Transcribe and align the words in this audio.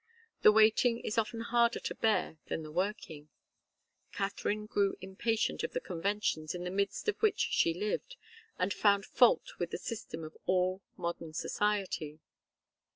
The 0.41 0.51
waiting 0.51 0.99
is 1.01 1.19
often 1.19 1.41
harder 1.41 1.79
to 1.79 1.93
bear 1.93 2.39
than 2.47 2.63
the 2.63 2.71
working. 2.71 3.29
Katharine 4.11 4.65
grew 4.65 4.95
impatient 4.99 5.61
of 5.63 5.73
the 5.73 5.79
conventions 5.79 6.55
in 6.55 6.63
the 6.63 6.71
midst 6.71 7.07
of 7.07 7.21
which 7.21 7.39
she 7.51 7.71
lived, 7.75 8.15
and 8.57 8.73
found 8.73 9.05
fault 9.05 9.51
with 9.59 9.69
the 9.69 9.77
system 9.77 10.23
of 10.23 10.35
all 10.47 10.81
modern 10.97 11.33
society. 11.33 12.19